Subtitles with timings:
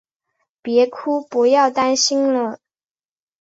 [0.63, 2.57] 別哭，不要再担心了